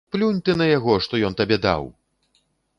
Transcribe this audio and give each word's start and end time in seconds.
Плюнь 0.13 0.37
ты 0.47 0.51
на 0.61 0.65
яго, 0.69 0.95
што 1.05 1.13
ён 1.29 1.37
табе 1.43 1.61
даў! 1.69 1.83